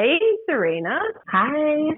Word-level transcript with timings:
Hey, 0.00 0.18
Serena. 0.48 0.98
Hi. 1.28 1.90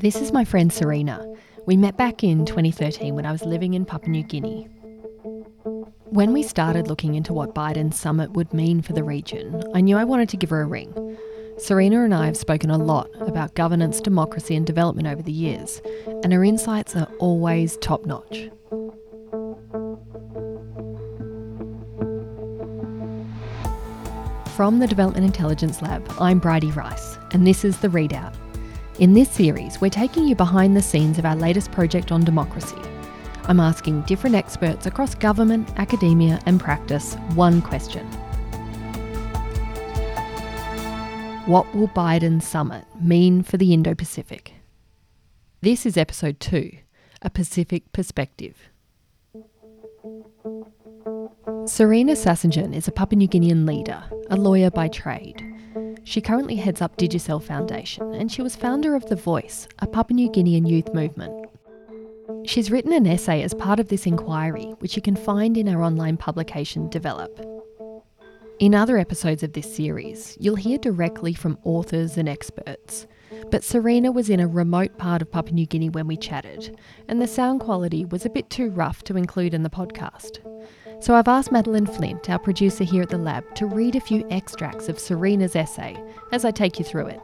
This 0.00 0.16
is 0.16 0.32
my 0.32 0.44
friend 0.44 0.72
Serena. 0.72 1.24
We 1.64 1.76
met 1.76 1.96
back 1.96 2.24
in 2.24 2.44
2013 2.44 3.14
when 3.14 3.24
I 3.24 3.30
was 3.30 3.42
living 3.42 3.74
in 3.74 3.84
Papua 3.84 4.10
New 4.10 4.24
Guinea. 4.24 4.64
When 6.06 6.32
we 6.32 6.42
started 6.42 6.88
looking 6.88 7.14
into 7.14 7.32
what 7.32 7.54
Biden's 7.54 7.96
summit 7.96 8.32
would 8.32 8.52
mean 8.52 8.82
for 8.82 8.94
the 8.94 9.04
region, 9.04 9.62
I 9.72 9.80
knew 9.80 9.96
I 9.96 10.02
wanted 10.02 10.28
to 10.30 10.36
give 10.36 10.50
her 10.50 10.62
a 10.62 10.66
ring. 10.66 11.16
Serena 11.56 12.02
and 12.02 12.14
I 12.14 12.26
have 12.26 12.36
spoken 12.36 12.70
a 12.70 12.76
lot 12.76 13.08
about 13.20 13.54
governance, 13.54 14.00
democracy, 14.00 14.56
and 14.56 14.66
development 14.66 15.06
over 15.06 15.22
the 15.22 15.30
years, 15.30 15.80
and 16.24 16.32
her 16.32 16.42
insights 16.42 16.96
are 16.96 17.06
always 17.20 17.76
top 17.76 18.06
notch. 18.06 18.50
From 24.60 24.78
the 24.78 24.86
Development 24.86 25.24
Intelligence 25.24 25.80
Lab, 25.80 26.06
I'm 26.20 26.38
Bridi 26.38 26.70
Rice, 26.76 27.16
and 27.30 27.46
this 27.46 27.64
is 27.64 27.78
The 27.78 27.88
Readout. 27.88 28.34
In 28.98 29.14
this 29.14 29.30
series, 29.30 29.80
we're 29.80 29.88
taking 29.88 30.28
you 30.28 30.34
behind 30.34 30.76
the 30.76 30.82
scenes 30.82 31.18
of 31.18 31.24
our 31.24 31.34
latest 31.34 31.72
project 31.72 32.12
on 32.12 32.24
democracy. 32.24 32.76
I'm 33.44 33.58
asking 33.58 34.02
different 34.02 34.36
experts 34.36 34.84
across 34.84 35.14
government, 35.14 35.70
academia, 35.78 36.42
and 36.44 36.60
practice 36.60 37.14
one 37.34 37.62
question 37.62 38.06
What 41.46 41.74
will 41.74 41.88
Biden's 41.88 42.46
summit 42.46 42.84
mean 43.00 43.42
for 43.42 43.56
the 43.56 43.72
Indo 43.72 43.94
Pacific? 43.94 44.52
This 45.62 45.86
is 45.86 45.96
episode 45.96 46.38
two 46.38 46.72
A 47.22 47.30
Pacific 47.30 47.90
Perspective. 47.94 48.68
Serena 51.70 52.14
Sasingian 52.14 52.74
is 52.74 52.88
a 52.88 52.92
Papua 52.92 53.16
New 53.16 53.28
Guinean 53.28 53.64
leader, 53.64 54.02
a 54.28 54.36
lawyer 54.36 54.72
by 54.72 54.88
trade. 54.88 55.40
She 56.02 56.20
currently 56.20 56.56
heads 56.56 56.82
up 56.82 56.96
Digicel 56.96 57.40
Foundation 57.40 58.12
and 58.12 58.30
she 58.30 58.42
was 58.42 58.56
founder 58.56 58.96
of 58.96 59.06
The 59.06 59.14
Voice, 59.14 59.68
a 59.78 59.86
Papua 59.86 60.16
New 60.16 60.28
Guinean 60.30 60.68
youth 60.68 60.92
movement. 60.92 61.48
She's 62.44 62.72
written 62.72 62.92
an 62.92 63.06
essay 63.06 63.42
as 63.44 63.54
part 63.54 63.78
of 63.78 63.88
this 63.88 64.04
inquiry, 64.04 64.74
which 64.80 64.96
you 64.96 65.00
can 65.00 65.14
find 65.14 65.56
in 65.56 65.68
our 65.68 65.80
online 65.80 66.16
publication 66.16 66.88
Develop. 66.88 67.40
In 68.58 68.74
other 68.74 68.98
episodes 68.98 69.44
of 69.44 69.52
this 69.52 69.72
series, 69.72 70.36
you'll 70.40 70.56
hear 70.56 70.76
directly 70.76 71.34
from 71.34 71.56
authors 71.62 72.18
and 72.18 72.28
experts. 72.28 73.06
But 73.52 73.62
Serena 73.62 74.10
was 74.10 74.28
in 74.28 74.40
a 74.40 74.48
remote 74.48 74.98
part 74.98 75.22
of 75.22 75.30
Papua 75.30 75.54
New 75.54 75.66
Guinea 75.66 75.88
when 75.88 76.08
we 76.08 76.16
chatted, 76.16 76.76
and 77.06 77.22
the 77.22 77.28
sound 77.28 77.60
quality 77.60 78.04
was 78.04 78.26
a 78.26 78.30
bit 78.30 78.50
too 78.50 78.70
rough 78.70 79.04
to 79.04 79.16
include 79.16 79.54
in 79.54 79.62
the 79.62 79.70
podcast. 79.70 80.40
So 81.00 81.14
I've 81.14 81.28
asked 81.28 81.50
Madeline 81.50 81.86
Flint, 81.86 82.28
our 82.28 82.38
producer 82.38 82.84
here 82.84 83.02
at 83.02 83.08
the 83.08 83.18
lab, 83.18 83.54
to 83.54 83.66
read 83.66 83.96
a 83.96 84.00
few 84.00 84.26
extracts 84.30 84.88
of 84.88 84.98
Serena's 84.98 85.56
essay 85.56 85.96
as 86.30 86.44
I 86.44 86.50
take 86.50 86.78
you 86.78 86.84
through 86.84 87.06
it. 87.06 87.20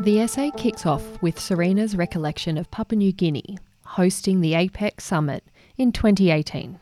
The 0.00 0.20
essay 0.20 0.50
kicks 0.56 0.86
off 0.86 1.22
with 1.22 1.38
Serena's 1.38 1.96
recollection 1.96 2.58
of 2.58 2.70
Papua 2.70 2.96
New 2.96 3.12
Guinea 3.12 3.58
hosting 3.90 4.40
the 4.40 4.52
APEC 4.52 5.00
summit 5.00 5.44
in 5.76 5.90
2018. 5.90 6.78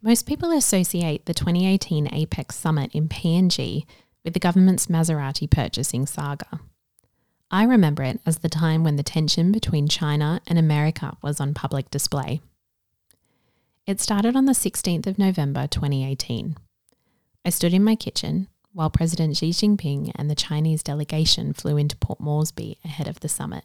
Most 0.00 0.26
people 0.26 0.52
associate 0.52 1.26
the 1.26 1.34
2018 1.34 2.06
APEC 2.06 2.52
summit 2.52 2.90
in 2.94 3.08
PNG 3.08 3.84
with 4.24 4.34
the 4.34 4.40
government's 4.40 4.86
Maserati 4.86 5.50
purchasing 5.50 6.06
saga. 6.06 6.60
I 7.50 7.64
remember 7.64 8.04
it 8.04 8.20
as 8.24 8.38
the 8.38 8.48
time 8.48 8.84
when 8.84 8.94
the 8.94 9.02
tension 9.02 9.50
between 9.50 9.88
China 9.88 10.40
and 10.46 10.56
America 10.56 11.16
was 11.20 11.40
on 11.40 11.52
public 11.52 11.90
display. 11.90 12.40
It 13.90 14.00
started 14.00 14.36
on 14.36 14.44
the 14.44 14.52
16th 14.52 15.08
of 15.08 15.18
November 15.18 15.66
2018. 15.66 16.56
I 17.44 17.50
stood 17.50 17.74
in 17.74 17.82
my 17.82 17.96
kitchen 17.96 18.46
while 18.72 18.88
President 18.88 19.36
Xi 19.36 19.50
Jinping 19.50 20.12
and 20.14 20.30
the 20.30 20.36
Chinese 20.36 20.84
delegation 20.84 21.52
flew 21.52 21.76
into 21.76 21.96
Port 21.96 22.20
Moresby 22.20 22.78
ahead 22.84 23.08
of 23.08 23.18
the 23.18 23.28
summit. 23.28 23.64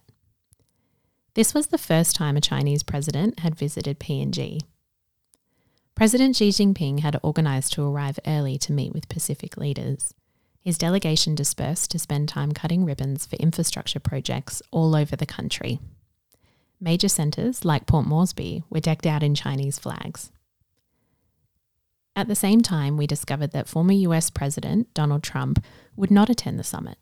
This 1.35 1.53
was 1.53 1.67
the 1.67 1.77
first 1.77 2.16
time 2.16 2.35
a 2.35 2.41
Chinese 2.41 2.81
president 2.81 3.41
had 3.41 3.53
visited 3.53 3.99
PNG. 3.99 4.61
President 5.94 6.35
Xi 6.35 6.49
Jinping 6.49 7.01
had 7.01 7.19
organised 7.23 7.73
to 7.73 7.83
arrive 7.83 8.17
early 8.25 8.57
to 8.57 8.73
meet 8.73 8.94
with 8.94 9.07
Pacific 9.07 9.57
leaders. 9.57 10.16
His 10.59 10.79
delegation 10.79 11.35
dispersed 11.35 11.91
to 11.91 11.99
spend 11.99 12.29
time 12.29 12.51
cutting 12.51 12.83
ribbons 12.83 13.28
for 13.28 13.35
infrastructure 13.35 13.99
projects 13.99 14.63
all 14.72 14.95
over 14.95 15.16
the 15.16 15.28
country. 15.28 15.79
Major 16.79 17.07
centres, 17.07 17.65
like 17.65 17.85
Port 17.85 18.05
Moresby, 18.05 18.63
were 18.69 18.79
decked 18.79 19.05
out 19.05 19.23
in 19.23 19.35
Chinese 19.35 19.79
flags. 19.79 20.31
At 22.15 22.27
the 22.27 22.35
same 22.35 22.61
time, 22.61 22.95
we 22.95 23.07
discovered 23.07 23.51
that 23.51 23.67
former 23.67 23.93
US 23.93 24.29
President 24.29 24.93
Donald 24.93 25.23
Trump 25.23 25.63
would 25.95 26.11
not 26.11 26.29
attend 26.29 26.57
the 26.57 26.63
summit. 26.63 26.97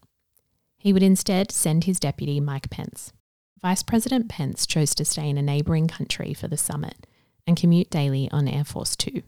He 0.77 0.91
would 0.91 1.03
instead 1.03 1.51
send 1.51 1.83
his 1.83 1.99
deputy, 1.99 2.39
Mike 2.39 2.69
Pence. 2.69 3.13
Vice 3.61 3.83
President 3.83 4.27
Pence 4.27 4.65
chose 4.65 4.93
to 4.95 5.05
stay 5.05 5.29
in 5.29 5.37
a 5.37 5.41
neighbouring 5.41 5.87
country 5.87 6.33
for 6.33 6.47
the 6.47 6.57
summit 6.57 7.07
and 7.47 7.55
commute 7.55 7.89
daily 7.89 8.29
on 8.31 8.47
Air 8.47 8.63
Force 8.65 8.95
Two. 8.95 9.21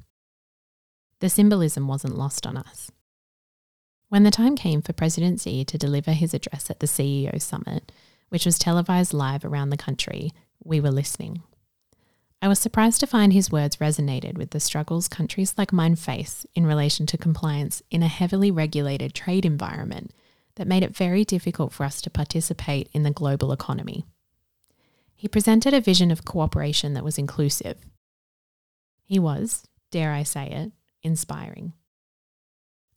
The 1.22 1.30
symbolism 1.30 1.88
wasn't 1.88 2.18
lost 2.18 2.46
on 2.46 2.58
us. 2.58 2.92
When 4.10 4.24
the 4.24 4.32
time 4.32 4.56
came 4.56 4.82
for 4.82 4.94
President 4.94 5.40
Xi 5.40 5.64
to 5.66 5.78
deliver 5.78 6.12
his 6.12 6.34
address 6.34 6.70
at 6.70 6.80
the 6.80 6.88
CEO 6.88 7.42
summit, 7.42 7.92
which 8.36 8.46
was 8.46 8.60
televised 8.60 9.14
live 9.14 9.46
around 9.46 9.70
the 9.70 9.78
country, 9.78 10.30
we 10.62 10.82
were 10.82 10.92
listening. 10.92 11.42
I 12.42 12.50
was 12.50 12.60
surprised 12.60 13.00
to 13.00 13.08
find 13.08 13.32
his 13.32 13.50
words 13.50 13.78
resonated 13.78 14.38
with 14.38 14.50
the 14.50 14.60
struggles 14.60 15.08
countries 15.08 15.54
like 15.58 15.72
mine 15.72 15.96
face 15.96 16.46
in 16.54 16.66
relation 16.66 17.06
to 17.06 17.18
compliance 17.18 17.82
in 17.90 18.04
a 18.04 18.10
heavily 18.10 18.52
regulated 18.52 19.14
trade 19.14 19.46
environment 19.46 20.12
that 20.56 20.68
made 20.68 20.84
it 20.84 20.94
very 20.94 21.24
difficult 21.24 21.72
for 21.72 21.86
us 21.86 22.02
to 22.02 22.10
participate 22.10 22.90
in 22.92 23.04
the 23.04 23.10
global 23.10 23.54
economy. 23.54 24.04
He 25.16 25.30
presented 25.30 25.74
a 25.74 25.80
vision 25.80 26.12
of 26.12 26.26
cooperation 26.26 26.94
that 26.94 27.06
was 27.06 27.18
inclusive. 27.18 27.78
He 29.06 29.18
was, 29.18 29.64
dare 29.92 30.12
I 30.12 30.24
say 30.24 30.52
it, 30.52 30.74
inspiring. 31.04 31.72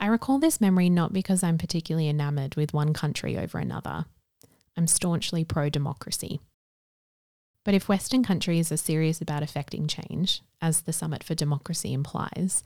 I 0.00 0.06
recall 0.06 0.40
this 0.40 0.60
memory 0.60 0.90
not 0.90 1.12
because 1.12 1.44
I'm 1.44 1.58
particularly 1.58 2.08
enamoured 2.08 2.56
with 2.56 2.74
one 2.74 2.92
country 2.92 3.38
over 3.38 3.58
another. 3.58 4.06
I'm 4.78 4.86
staunchly 4.86 5.44
pro 5.44 5.68
democracy. 5.68 6.40
But 7.64 7.74
if 7.74 7.88
Western 7.88 8.22
countries 8.22 8.70
are 8.70 8.76
serious 8.76 9.20
about 9.20 9.42
effecting 9.42 9.88
change, 9.88 10.42
as 10.62 10.82
the 10.82 10.92
Summit 10.92 11.24
for 11.24 11.34
Democracy 11.34 11.92
implies, 11.92 12.62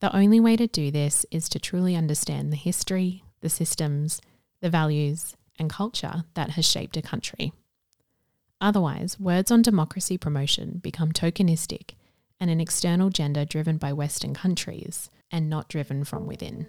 the 0.00 0.14
only 0.14 0.40
way 0.40 0.56
to 0.56 0.66
do 0.66 0.90
this 0.90 1.24
is 1.30 1.48
to 1.50 1.60
truly 1.60 1.94
understand 1.94 2.52
the 2.52 2.56
history, 2.56 3.22
the 3.42 3.48
systems, 3.48 4.20
the 4.60 4.70
values, 4.70 5.36
and 5.56 5.70
culture 5.70 6.24
that 6.34 6.50
has 6.50 6.68
shaped 6.68 6.96
a 6.96 7.02
country. 7.02 7.52
Otherwise, 8.60 9.20
words 9.20 9.52
on 9.52 9.62
democracy 9.62 10.18
promotion 10.18 10.80
become 10.82 11.12
tokenistic 11.12 11.94
and 12.40 12.50
an 12.50 12.60
external 12.60 13.08
gender 13.08 13.44
driven 13.44 13.76
by 13.76 13.92
Western 13.92 14.34
countries 14.34 15.10
and 15.30 15.48
not 15.48 15.68
driven 15.68 16.02
from 16.02 16.26
within. 16.26 16.66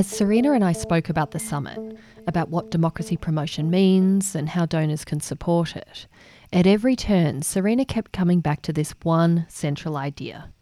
As 0.00 0.06
Serena 0.06 0.52
and 0.52 0.64
I 0.64 0.72
spoke 0.72 1.10
about 1.10 1.32
the 1.32 1.38
summit, 1.38 1.98
about 2.26 2.48
what 2.48 2.70
democracy 2.70 3.18
promotion 3.18 3.68
means 3.68 4.34
and 4.34 4.48
how 4.48 4.64
donors 4.64 5.04
can 5.04 5.20
support 5.20 5.76
it, 5.76 6.06
at 6.54 6.66
every 6.66 6.96
turn, 6.96 7.42
Serena 7.42 7.84
kept 7.84 8.10
coming 8.10 8.40
back 8.40 8.62
to 8.62 8.72
this 8.72 8.94
one 9.02 9.44
central 9.50 9.98
idea 9.98 10.54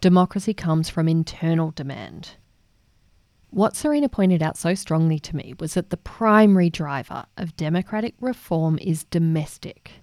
democracy 0.00 0.54
comes 0.54 0.88
from 0.88 1.08
internal 1.08 1.72
demand. 1.72 2.36
What 3.50 3.74
Serena 3.74 4.08
pointed 4.08 4.44
out 4.44 4.56
so 4.56 4.74
strongly 4.74 5.18
to 5.18 5.34
me 5.34 5.54
was 5.58 5.74
that 5.74 5.90
the 5.90 5.96
primary 5.96 6.70
driver 6.70 7.26
of 7.36 7.56
democratic 7.56 8.14
reform 8.20 8.78
is 8.80 9.02
domestic. 9.02 10.01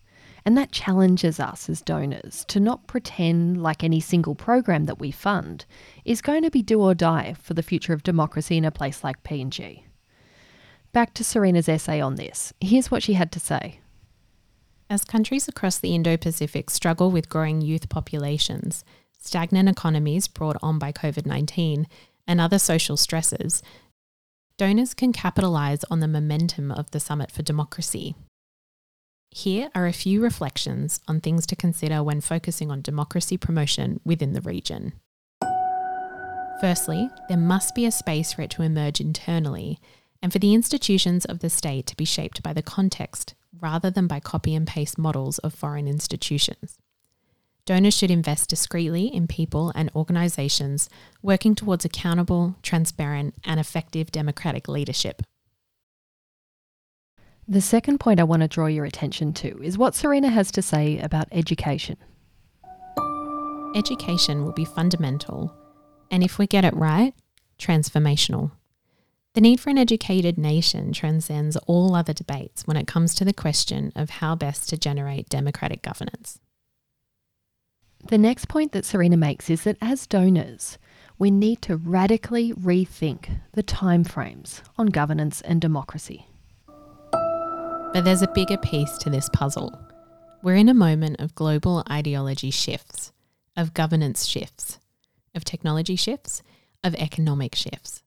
And 0.50 0.58
that 0.58 0.72
challenges 0.72 1.40
us 1.40 1.70
as 1.70 1.80
donors 1.80 2.44
to 2.48 2.60
not 2.60 2.88
pretend 2.88 3.62
like 3.62 3.84
any 3.84 4.00
single 4.00 4.34
program 4.34 4.88
that 4.88 5.00
we 5.00 5.12
fund 5.12 5.68
is 6.06 6.24
going 6.24 6.42
to 6.42 6.50
be 6.50 6.64
do 6.64 6.82
or 6.82 6.96
die 6.96 7.36
for 7.40 7.54
the 7.54 7.62
future 7.62 7.94
of 7.94 8.02
democracy 8.02 8.58
in 8.58 8.66
a 8.66 8.72
place 8.72 9.04
like 9.04 9.22
PNG. 9.22 9.84
Back 10.92 11.14
to 11.14 11.24
Serena's 11.24 11.70
essay 11.70 12.02
on 12.02 12.16
this. 12.16 12.52
Here's 12.60 12.90
what 12.90 13.04
she 13.04 13.14
had 13.14 13.32
to 13.34 13.40
say. 13.40 13.80
As 14.90 15.06
countries 15.06 15.48
across 15.48 15.78
the 15.78 15.94
Indo 15.94 16.18
Pacific 16.18 16.72
struggle 16.72 17.12
with 17.12 17.30
growing 17.30 17.62
youth 17.62 17.88
populations, 17.88 18.84
stagnant 19.20 19.70
economies 19.70 20.28
brought 20.28 20.58
on 20.64 20.80
by 20.80 20.92
COVID 20.92 21.28
19, 21.28 21.86
and 22.28 22.42
other 22.42 22.58
social 22.58 22.98
stresses, 22.98 23.62
donors 24.58 24.96
can 24.96 25.14
capitalise 25.14 25.86
on 25.92 26.00
the 26.00 26.08
momentum 26.08 26.72
of 26.72 26.90
the 26.90 27.00
Summit 27.00 27.32
for 27.32 27.44
Democracy 27.44 28.16
here 29.32 29.70
are 29.76 29.86
a 29.86 29.94
few 29.94 30.22
reflections 30.22 31.00
on 31.08 31.22
things 31.22 31.46
to 31.48 31.56
consider 31.56 32.04
when 32.04 32.22
focusing 32.22 32.72
on 32.72 32.82
democracy 32.82 33.38
promotion 33.38 34.00
within 34.04 34.34
the 34.34 34.42
region. 34.42 34.94
Firstly, 36.60 37.10
there 37.30 37.38
must 37.38 37.76
be 37.76 37.86
a 37.86 37.92
space 37.92 38.34
for 38.34 38.42
it 38.42 38.50
to 38.52 38.64
emerge 38.64 39.00
internally 39.00 39.80
and 40.22 40.34
for 40.34 40.40
the 40.40 40.54
institutions 40.54 41.26
of 41.26 41.40
the 41.40 41.50
state 41.50 41.86
to 41.88 41.96
be 41.96 42.06
shaped 42.06 42.44
by 42.44 42.54
the 42.54 42.62
context 42.62 43.36
rather 43.62 43.90
than 43.90 44.08
by 44.08 44.20
copy 44.20 44.56
and 44.56 44.68
paste 44.68 44.98
models 44.98 45.38
of 45.40 45.54
foreign 45.54 45.88
institutions. 45.88 46.78
Donors 47.66 47.96
should 47.96 48.12
invest 48.12 48.50
discreetly 48.50 49.06
in 49.06 49.28
people 49.28 49.72
and 49.76 49.92
organisations 49.96 50.90
working 51.22 51.54
towards 51.54 51.86
accountable, 51.86 52.56
transparent, 52.64 53.36
and 53.46 53.60
effective 53.60 54.12
democratic 54.12 54.68
leadership. 54.68 55.22
The 57.52 57.62
second 57.62 58.00
point 58.00 58.20
I 58.20 58.26
want 58.26 58.44
to 58.44 58.48
draw 58.48 58.68
your 58.68 58.86
attention 58.86 59.34
to 59.34 59.60
is 59.64 59.76
what 59.76 59.96
Serena 59.96 60.30
has 60.30 60.52
to 60.52 60.62
say 60.62 61.00
about 61.00 61.28
education. 61.32 61.98
Education 63.76 64.46
will 64.46 64.52
be 64.52 64.66
fundamental, 64.66 65.52
and 66.12 66.22
if 66.22 66.38
we 66.38 66.46
get 66.46 66.64
it 66.64 66.76
right, 66.76 67.16
transformational. 67.58 68.52
The 69.34 69.42
need 69.42 69.60
for 69.60 69.72
an 69.72 69.80
educated 69.80 70.38
nation 70.38 70.94
transcends 70.94 71.58
all 71.66 71.96
other 71.96 72.14
debates 72.14 72.68
when 72.68 72.78
it 72.78 72.86
comes 72.86 73.16
to 73.16 73.26
the 73.26 73.34
question 73.34 73.92
of 73.96 74.12
how 74.12 74.36
best 74.36 74.70
to 74.70 74.78
generate 74.78 75.28
democratic 75.28 75.82
governance. 75.82 76.40
The 78.10 78.20
next 78.20 78.48
point 78.48 78.74
that 78.74 78.86
Serena 78.86 79.18
makes 79.18 79.50
is 79.50 79.64
that 79.64 79.78
as 79.82 80.06
donors, 80.06 80.78
we 81.18 81.32
need 81.32 81.64
to 81.64 81.78
radically 81.78 82.54
rethink 82.54 83.40
the 83.54 83.64
timeframes 83.64 84.62
on 84.78 84.88
governance 84.88 85.42
and 85.42 85.60
democracy. 85.60 86.29
But 87.92 88.06
there's 88.06 88.22
a 88.22 88.28
bigger 88.28 88.58
piece 88.58 89.00
to 89.00 89.10
this 89.10 89.30
puzzle. 89.30 89.78
We're 90.44 90.56
in 90.56 90.70
a 90.70 90.76
moment 90.76 91.20
of 91.20 91.34
global 91.34 91.84
ideology 91.90 92.52
shifts, 92.52 93.12
of 93.58 93.74
governance 93.74 94.28
shifts, 94.28 94.78
of 95.34 95.44
technology 95.44 95.96
shifts, 95.96 96.44
of 96.84 96.94
economic 96.96 97.56
shifts. 97.56 98.04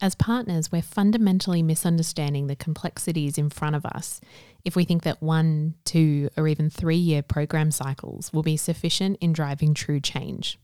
As 0.00 0.14
partners, 0.14 0.72
we're 0.72 0.82
fundamentally 0.82 1.62
misunderstanding 1.62 2.46
the 2.46 2.56
complexities 2.56 3.36
in 3.36 3.50
front 3.50 3.76
of 3.76 3.84
us 3.84 4.22
if 4.64 4.74
we 4.74 4.84
think 4.84 5.02
that 5.02 5.22
one, 5.22 5.74
two, 5.84 6.30
or 6.36 6.48
even 6.48 6.70
three 6.70 6.96
year 6.96 7.22
program 7.22 7.70
cycles 7.70 8.32
will 8.32 8.42
be 8.42 8.56
sufficient 8.56 9.18
in 9.20 9.34
driving 9.34 9.74
true 9.74 10.00
change. 10.00 10.58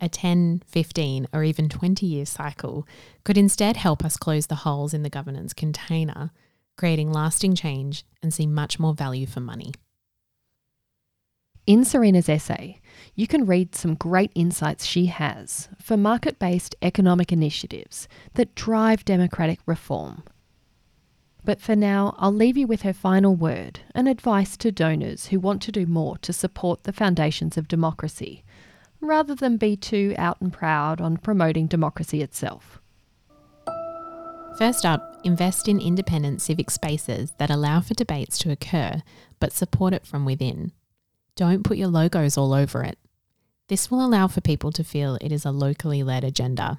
A 0.00 0.08
10, 0.08 0.62
15, 0.66 1.28
or 1.32 1.44
even 1.44 1.68
20 1.68 2.06
year 2.06 2.26
cycle 2.26 2.88
could 3.24 3.38
instead 3.38 3.76
help 3.76 4.04
us 4.04 4.16
close 4.16 4.48
the 4.48 4.56
holes 4.56 4.92
in 4.92 5.04
the 5.04 5.10
governance 5.10 5.52
container, 5.52 6.32
creating 6.80 7.12
lasting 7.12 7.54
change 7.54 8.06
and 8.22 8.32
see 8.32 8.46
much 8.46 8.78
more 8.78 8.94
value 8.94 9.26
for 9.26 9.40
money. 9.40 9.70
In 11.66 11.84
Serena's 11.84 12.26
essay, 12.26 12.80
you 13.14 13.26
can 13.26 13.44
read 13.44 13.74
some 13.74 13.96
great 13.96 14.32
insights 14.34 14.86
she 14.86 15.06
has 15.06 15.68
for 15.78 15.98
market 15.98 16.38
based 16.38 16.74
economic 16.80 17.32
initiatives 17.32 18.08
that 18.32 18.54
drive 18.54 19.04
democratic 19.04 19.58
reform. 19.66 20.22
But 21.44 21.60
for 21.60 21.76
now, 21.76 22.14
I'll 22.16 22.32
leave 22.32 22.56
you 22.56 22.66
with 22.66 22.80
her 22.80 22.94
final 22.94 23.36
word 23.36 23.80
and 23.94 24.08
advice 24.08 24.56
to 24.56 24.72
donors 24.72 25.26
who 25.26 25.38
want 25.38 25.60
to 25.62 25.72
do 25.72 25.84
more 25.84 26.16
to 26.22 26.32
support 26.32 26.84
the 26.84 26.94
foundations 26.94 27.58
of 27.58 27.68
democracy, 27.68 28.42
rather 29.02 29.34
than 29.34 29.58
be 29.58 29.76
too 29.76 30.14
out 30.16 30.40
and 30.40 30.50
proud 30.50 30.98
on 30.98 31.18
promoting 31.18 31.66
democracy 31.66 32.22
itself. 32.22 32.80
First 34.60 34.84
up, 34.84 35.18
invest 35.24 35.68
in 35.68 35.80
independent 35.80 36.42
civic 36.42 36.70
spaces 36.70 37.32
that 37.38 37.48
allow 37.48 37.80
for 37.80 37.94
debates 37.94 38.36
to 38.40 38.50
occur 38.50 39.00
but 39.38 39.54
support 39.54 39.94
it 39.94 40.06
from 40.06 40.26
within. 40.26 40.72
Don't 41.34 41.64
put 41.64 41.78
your 41.78 41.88
logos 41.88 42.36
all 42.36 42.52
over 42.52 42.84
it. 42.84 42.98
This 43.68 43.90
will 43.90 44.04
allow 44.04 44.28
for 44.28 44.42
people 44.42 44.70
to 44.72 44.84
feel 44.84 45.16
it 45.22 45.32
is 45.32 45.46
a 45.46 45.50
locally 45.50 46.02
led 46.02 46.24
agenda. 46.24 46.78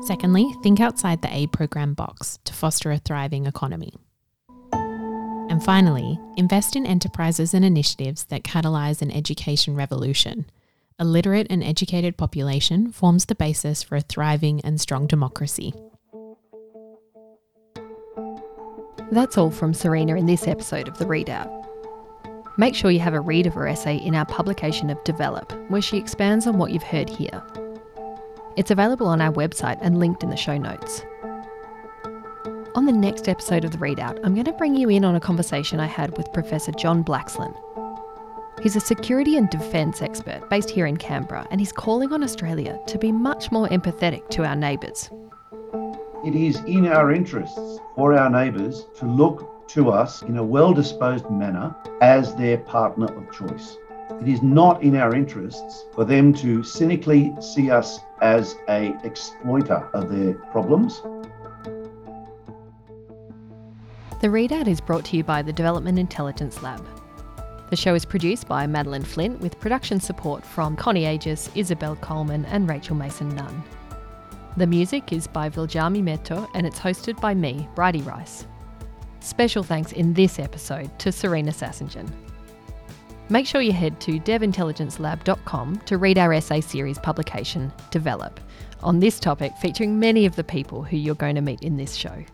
Secondly, 0.00 0.50
think 0.62 0.80
outside 0.80 1.20
the 1.20 1.28
aid 1.30 1.52
program 1.52 1.92
box 1.92 2.38
to 2.44 2.54
foster 2.54 2.90
a 2.90 2.96
thriving 2.96 3.44
economy. 3.44 3.92
And 4.72 5.62
finally, 5.62 6.18
invest 6.38 6.74
in 6.74 6.86
enterprises 6.86 7.52
and 7.52 7.66
initiatives 7.66 8.24
that 8.30 8.44
catalyse 8.44 9.02
an 9.02 9.10
education 9.10 9.74
revolution. 9.74 10.46
A 10.98 11.04
literate 11.04 11.48
and 11.50 11.62
educated 11.62 12.16
population 12.16 12.92
forms 12.92 13.26
the 13.26 13.34
basis 13.34 13.82
for 13.82 13.96
a 13.96 14.00
thriving 14.00 14.62
and 14.62 14.80
strong 14.80 15.06
democracy. 15.06 15.74
That's 19.10 19.38
all 19.38 19.50
from 19.50 19.72
Serena 19.72 20.16
in 20.16 20.26
this 20.26 20.46
episode 20.46 20.86
of 20.86 20.98
The 20.98 21.06
Readout. 21.06 21.50
Make 22.58 22.74
sure 22.74 22.90
you 22.90 23.00
have 23.00 23.14
a 23.14 23.20
read 23.20 23.46
of 23.46 23.54
her 23.54 23.66
essay 23.66 23.96
in 23.96 24.14
our 24.14 24.26
publication 24.26 24.90
of 24.90 25.02
Develop, 25.04 25.50
where 25.70 25.80
she 25.80 25.96
expands 25.96 26.46
on 26.46 26.58
what 26.58 26.72
you've 26.72 26.82
heard 26.82 27.08
here. 27.08 27.42
It's 28.58 28.70
available 28.70 29.06
on 29.06 29.22
our 29.22 29.32
website 29.32 29.78
and 29.80 29.98
linked 29.98 30.22
in 30.22 30.28
the 30.28 30.36
show 30.36 30.58
notes. 30.58 31.02
On 32.74 32.84
the 32.84 32.92
next 32.92 33.30
episode 33.30 33.64
of 33.64 33.70
The 33.70 33.78
Readout, 33.78 34.20
I'm 34.24 34.34
going 34.34 34.44
to 34.44 34.52
bring 34.52 34.74
you 34.74 34.90
in 34.90 35.06
on 35.06 35.16
a 35.16 35.20
conversation 35.20 35.80
I 35.80 35.86
had 35.86 36.14
with 36.18 36.30
Professor 36.34 36.72
John 36.72 37.02
Blaxland. 37.02 37.56
He's 38.62 38.76
a 38.76 38.80
security 38.80 39.38
and 39.38 39.48
defence 39.48 40.02
expert 40.02 40.50
based 40.50 40.68
here 40.68 40.84
in 40.84 40.98
Canberra, 40.98 41.46
and 41.50 41.62
he's 41.62 41.72
calling 41.72 42.12
on 42.12 42.22
Australia 42.22 42.78
to 42.88 42.98
be 42.98 43.10
much 43.10 43.50
more 43.50 43.68
empathetic 43.68 44.28
to 44.30 44.44
our 44.44 44.56
neighbours. 44.56 45.08
It 46.28 46.34
is 46.34 46.56
in 46.66 46.86
our 46.86 47.10
interests 47.10 47.80
for 47.94 48.12
our 48.12 48.28
neighbours 48.28 48.86
to 48.98 49.06
look 49.06 49.66
to 49.68 49.88
us 49.88 50.20
in 50.20 50.36
a 50.36 50.44
well 50.44 50.74
disposed 50.74 51.30
manner 51.30 51.74
as 52.02 52.34
their 52.34 52.58
partner 52.58 53.06
of 53.06 53.32
choice. 53.32 53.78
It 54.20 54.28
is 54.28 54.42
not 54.42 54.82
in 54.82 54.94
our 54.94 55.14
interests 55.14 55.86
for 55.94 56.04
them 56.04 56.34
to 56.34 56.62
cynically 56.62 57.34
see 57.40 57.70
us 57.70 58.00
as 58.20 58.56
a 58.68 58.94
exploiter 59.04 59.88
of 59.94 60.10
their 60.10 60.34
problems. 60.52 61.00
The 64.20 64.28
Readout 64.28 64.68
is 64.68 64.82
brought 64.82 65.06
to 65.06 65.16
you 65.16 65.24
by 65.24 65.40
the 65.40 65.54
Development 65.54 65.98
Intelligence 65.98 66.62
Lab. 66.62 66.86
The 67.70 67.76
show 67.76 67.94
is 67.94 68.04
produced 68.04 68.46
by 68.46 68.66
Madeline 68.66 69.02
Flint 69.02 69.40
with 69.40 69.58
production 69.60 69.98
support 69.98 70.44
from 70.44 70.76
Connie 70.76 71.06
Aegis, 71.06 71.48
Isabel 71.54 71.96
Coleman, 71.96 72.44
and 72.44 72.68
Rachel 72.68 72.96
Mason 72.96 73.34
Nunn. 73.34 73.64
The 74.56 74.66
music 74.66 75.12
is 75.12 75.26
by 75.26 75.50
Viljami 75.50 76.02
Meto 76.02 76.48
and 76.54 76.66
it's 76.66 76.78
hosted 76.78 77.20
by 77.20 77.34
me, 77.34 77.68
Bridi 77.74 78.02
Rice. 78.02 78.46
Special 79.20 79.62
thanks 79.62 79.92
in 79.92 80.14
this 80.14 80.38
episode 80.38 80.96
to 80.98 81.12
Serena 81.12 81.52
Sasingian. 81.52 82.10
Make 83.30 83.46
sure 83.46 83.60
you 83.60 83.72
head 83.72 84.00
to 84.00 84.18
devintelligencelab.com 84.18 85.78
to 85.80 85.98
read 85.98 86.18
our 86.18 86.32
essay 86.32 86.60
series 86.60 86.98
publication, 86.98 87.70
Develop, 87.90 88.40
on 88.82 89.00
this 89.00 89.20
topic 89.20 89.52
featuring 89.60 89.98
many 89.98 90.24
of 90.24 90.34
the 90.34 90.44
people 90.44 90.82
who 90.82 90.96
you're 90.96 91.14
going 91.14 91.34
to 91.34 91.42
meet 91.42 91.62
in 91.62 91.76
this 91.76 91.94
show. 91.94 92.24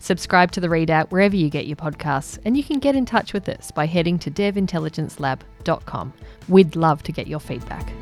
Subscribe 0.00 0.50
to 0.52 0.60
the 0.60 0.68
readout 0.68 1.10
wherever 1.10 1.36
you 1.36 1.50
get 1.50 1.66
your 1.66 1.76
podcasts, 1.76 2.38
and 2.44 2.56
you 2.56 2.64
can 2.64 2.78
get 2.78 2.96
in 2.96 3.04
touch 3.04 3.32
with 3.32 3.48
us 3.48 3.70
by 3.70 3.84
heading 3.84 4.18
to 4.20 4.30
devintelligencelab.com. 4.30 6.12
We'd 6.48 6.76
love 6.76 7.02
to 7.02 7.12
get 7.12 7.26
your 7.26 7.40
feedback. 7.40 7.92